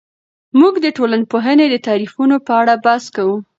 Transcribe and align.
موږ 0.59 0.73
د 0.85 0.87
ټولنپوهنې 0.97 1.65
د 1.69 1.75
تعریفونو 1.87 2.35
په 2.45 2.51
اړه 2.61 2.73
بحث 2.85 3.05
کوو. 3.15 3.37